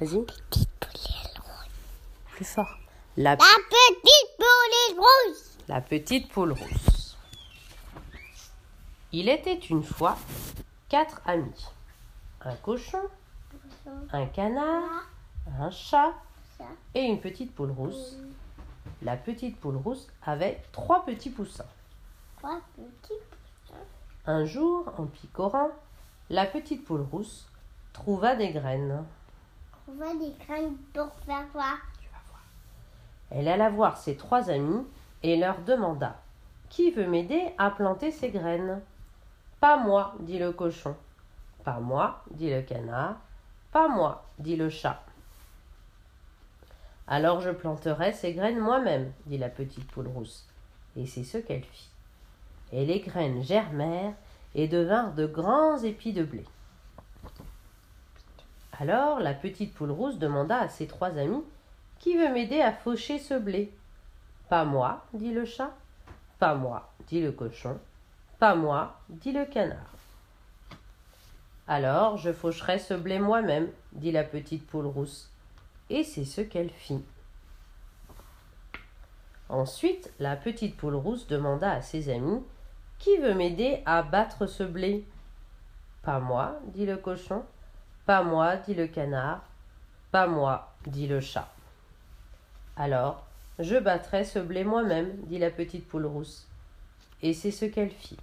Vas-y. 0.00 0.24
Petite 0.24 0.68
Plus 2.32 2.44
fort. 2.44 2.78
La, 3.16 3.30
La 3.30 3.36
petite 3.36 4.36
poule 4.38 4.98
rouge. 4.98 5.36
la 5.68 5.80
petite 5.80 6.28
poule 6.32 6.52
rousse. 6.52 7.16
Il 9.12 9.28
était 9.28 9.54
une 9.54 9.84
fois 9.84 10.16
quatre 10.88 11.20
amis. 11.26 11.66
Un 12.40 12.56
cochon, 12.56 13.02
un 14.12 14.26
canard, 14.26 15.06
un 15.60 15.70
chat 15.70 16.12
et 16.94 17.02
une 17.02 17.20
petite 17.20 17.54
poule 17.54 17.70
rousse. 17.70 18.16
La 19.02 19.16
petite 19.16 19.58
poule 19.60 19.76
rousse 19.76 20.08
avait 20.26 20.60
trois 20.72 21.04
petits 21.04 21.30
poussins. 21.30 21.64
Trois 22.38 22.60
petits 22.76 23.20
Un 24.26 24.44
jour, 24.44 24.92
en 24.98 25.06
picorant, 25.06 25.70
la 26.30 26.46
petite 26.46 26.84
poule 26.84 27.06
rousse 27.12 27.46
trouva 27.92 28.34
des 28.34 28.50
graines. 28.50 29.04
Des 29.86 30.32
pour 30.94 31.12
faire 31.26 31.44
quoi 31.52 31.74
Elle 33.30 33.48
alla 33.48 33.68
voir 33.68 33.98
ses 33.98 34.16
trois 34.16 34.48
amis 34.48 34.86
et 35.22 35.36
leur 35.36 35.58
demanda 35.60 36.16
Qui 36.70 36.90
veut 36.90 37.06
m'aider 37.06 37.52
à 37.58 37.70
planter 37.70 38.10
ces 38.10 38.30
graines? 38.30 38.80
Pas 39.60 39.76
moi, 39.76 40.14
dit 40.20 40.38
le 40.38 40.52
cochon. 40.52 40.96
Pas 41.64 41.80
moi, 41.80 42.22
dit 42.30 42.50
le 42.50 42.62
canard. 42.62 43.16
Pas 43.72 43.88
moi, 43.88 44.24
dit 44.38 44.56
le 44.56 44.70
chat. 44.70 45.02
Alors 47.06 47.40
je 47.40 47.50
planterai 47.50 48.12
ces 48.12 48.32
graines 48.32 48.60
moi-même, 48.60 49.12
dit 49.26 49.38
la 49.38 49.50
petite 49.50 49.86
poule 49.90 50.08
rousse. 50.08 50.46
Et 50.96 51.06
c'est 51.06 51.24
ce 51.24 51.38
qu'elle 51.38 51.64
fit. 51.64 51.90
Et 52.72 52.86
les 52.86 53.00
graines 53.00 53.42
germèrent 53.42 54.14
et 54.54 54.66
devinrent 54.66 55.12
de 55.12 55.26
grands 55.26 55.78
épis 55.82 56.14
de 56.14 56.24
blé. 56.24 56.44
Alors 58.80 59.20
la 59.20 59.34
petite 59.34 59.74
poule 59.74 59.90
rousse 59.90 60.18
demanda 60.18 60.58
à 60.58 60.68
ses 60.68 60.86
trois 60.86 61.16
amis 61.18 61.42
Qui 62.00 62.16
veut 62.16 62.32
m'aider 62.32 62.60
à 62.60 62.72
faucher 62.72 63.18
ce 63.18 63.34
blé 63.34 63.72
Pas 64.48 64.64
moi, 64.64 65.04
dit 65.12 65.32
le 65.32 65.44
chat. 65.44 65.70
Pas 66.38 66.54
moi, 66.54 66.92
dit 67.06 67.20
le 67.20 67.32
cochon. 67.32 67.78
Pas 68.38 68.54
moi, 68.54 68.98
dit 69.08 69.32
le 69.32 69.44
canard. 69.44 69.94
Alors 71.68 72.18
je 72.18 72.32
faucherai 72.32 72.78
ce 72.78 72.94
blé 72.94 73.18
moi-même, 73.18 73.68
dit 73.92 74.12
la 74.12 74.24
petite 74.24 74.66
poule 74.66 74.86
rousse. 74.86 75.30
Et 75.88 76.02
c'est 76.02 76.24
ce 76.24 76.40
qu'elle 76.40 76.70
fit. 76.70 77.04
Ensuite, 79.48 80.12
la 80.18 80.36
petite 80.36 80.76
poule 80.76 80.96
rousse 80.96 81.26
demanda 81.26 81.70
à 81.70 81.80
ses 81.80 82.08
amis 82.08 82.42
Qui 82.98 83.16
veut 83.18 83.34
m'aider 83.34 83.82
à 83.86 84.02
battre 84.02 84.46
ce 84.46 84.64
blé 84.64 85.06
Pas 86.02 86.18
moi, 86.18 86.58
dit 86.72 86.86
le 86.86 86.96
cochon. 86.96 87.44
Pas 88.06 88.22
moi, 88.22 88.56
dit 88.56 88.74
le 88.74 88.86
canard. 88.86 89.40
Pas 90.10 90.26
moi, 90.26 90.72
dit 90.86 91.06
le 91.06 91.20
chat. 91.20 91.48
Alors, 92.76 93.24
je 93.58 93.76
battrai 93.76 94.24
ce 94.24 94.38
blé 94.38 94.64
moi-même, 94.64 95.16
dit 95.26 95.38
la 95.38 95.50
petite 95.50 95.88
poule 95.88 96.06
rousse. 96.06 96.46
Et 97.22 97.32
c'est 97.32 97.50
ce 97.50 97.64
qu'elle 97.64 97.90
fit. 97.90 98.18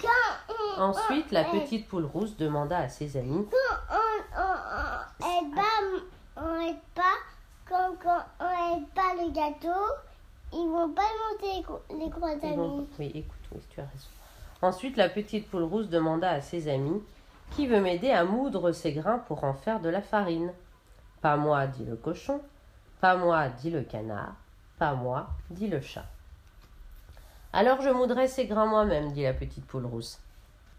Quand 0.00 0.78
Ensuite, 0.78 1.30
la 1.32 1.44
petite 1.44 1.88
poule 1.88 2.04
rousse 2.06 2.36
demanda 2.36 2.78
à 2.78 2.88
ses 2.88 3.16
amis 3.16 3.46
on, 3.90 4.40
on 4.40 5.46
aide 5.46 5.54
pas, 5.54 5.62
on 6.36 6.60
aide 6.60 6.76
pas, 6.94 7.16
quand, 7.68 7.94
quand 8.02 8.22
on 8.40 8.76
aide 8.76 8.88
pas 8.94 9.14
le 9.14 9.30
gâteau, 9.32 9.78
ils 10.52 10.68
vont 10.68 10.90
pas 10.90 11.02
monter 11.32 11.62
les, 11.90 12.54
vont- 12.56 12.78
amis. 12.78 12.88
Oui, 12.98 13.12
écoute, 13.14 13.38
oui, 13.52 13.60
tu 13.68 13.80
as 13.80 13.84
raison. 13.84 14.06
Ensuite, 14.62 14.96
la 14.96 15.08
petite 15.08 15.50
poule 15.50 15.64
rousse 15.64 15.88
demanda 15.88 16.30
à 16.30 16.40
ses 16.40 16.68
amis 16.68 17.02
Qui 17.50 17.66
veut 17.66 17.80
m'aider 17.80 18.10
à 18.10 18.24
moudre 18.24 18.72
ces 18.72 18.92
grains 18.92 19.18
pour 19.18 19.44
en 19.44 19.54
faire 19.54 19.80
de 19.80 19.88
la 19.88 20.02
farine 20.02 20.52
Pas 21.20 21.36
moi, 21.36 21.66
dit 21.66 21.84
le 21.84 21.96
cochon. 21.96 22.40
Pas 23.00 23.16
moi, 23.16 23.48
dit 23.48 23.70
le 23.70 23.82
canard. 23.82 24.34
Pas 24.78 24.94
moi, 24.94 25.28
dit 25.50 25.68
le 25.68 25.80
chat. 25.80 26.06
Alors 27.52 27.82
je 27.82 27.90
moudrai 27.90 28.28
ces 28.28 28.46
grains 28.46 28.66
moi-même, 28.66 29.12
dit 29.12 29.24
la 29.24 29.34
petite 29.34 29.66
poule 29.66 29.86
rousse. 29.86 30.20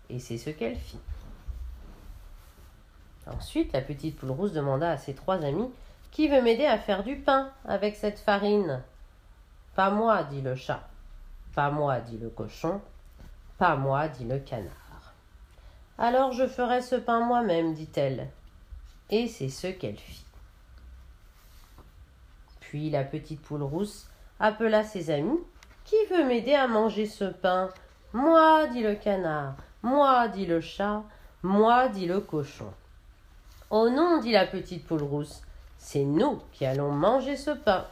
Et 0.10 0.20
c'est 0.20 0.38
ce 0.38 0.50
qu'elle 0.50 0.78
fit. 0.78 1.00
Ensuite, 3.28 3.74
la 3.74 3.82
petite 3.82 4.18
poule 4.18 4.32
rousse 4.32 4.54
demanda 4.54 4.90
à 4.90 4.98
ses 4.98 5.14
trois 5.14 5.44
amis 5.44 5.70
Qui 6.12 6.28
veut 6.28 6.42
m'aider 6.42 6.66
à 6.66 6.78
faire 6.78 7.04
du 7.04 7.18
pain 7.18 7.52
avec 7.66 7.96
cette 7.96 8.20
farine? 8.20 8.82
Pas 9.76 9.90
moi, 9.90 10.24
dit 10.24 10.42
le 10.42 10.56
chat. 10.56 10.88
Pas 11.54 11.70
moi, 11.70 12.00
dit 12.00 12.18
le 12.18 12.30
cochon. 12.30 12.82
Pas 13.58 13.76
moi, 13.76 14.08
dit 14.08 14.26
le 14.26 14.40
canard. 14.40 14.81
Alors 16.04 16.32
je 16.32 16.48
ferai 16.48 16.82
ce 16.82 16.96
pain 16.96 17.20
moi-même, 17.20 17.76
dit-elle. 17.76 18.28
Et 19.12 19.28
c'est 19.28 19.50
ce 19.50 19.68
qu'elle 19.68 20.00
fit. 20.00 20.26
Puis 22.60 22.90
la 22.90 23.04
petite 23.04 23.40
poule 23.40 23.62
rousse 23.62 24.08
appela 24.40 24.84
ses 24.84 25.12
amis. 25.12 25.38
Qui 25.86 25.96
veut 26.10 26.26
m'aider 26.26 26.56
à 26.56 26.68
manger 26.68 27.06
ce 27.06 27.26
pain? 27.26 27.70
Moi, 28.14 28.66
dit 28.70 28.82
le 28.82 28.96
canard. 28.96 29.54
Moi, 29.84 30.28
dit 30.30 30.48
le 30.48 30.60
chat. 30.60 31.04
Moi, 31.44 31.88
dit 31.90 32.08
le 32.08 32.20
cochon. 32.20 32.74
Oh 33.70 33.88
non, 33.88 34.20
dit 34.20 34.32
la 34.32 34.48
petite 34.48 34.88
poule 34.88 35.04
rousse. 35.04 35.44
C'est 35.78 36.04
nous 36.04 36.42
qui 36.52 36.66
allons 36.66 36.92
manger 36.92 37.38
ce 37.38 37.52
pain. 37.52 37.86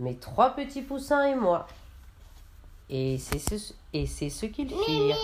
Mes 0.00 0.16
trois 0.16 0.50
petits 0.50 0.82
poussins 0.82 1.26
et 1.26 1.36
moi. 1.36 1.68
Et 2.90 3.18
c'est 3.18 3.38
ce, 3.38 3.72
et 3.92 4.06
c'est 4.06 4.30
ce 4.30 4.46
qu'ils 4.46 4.68
firent. 4.68 5.16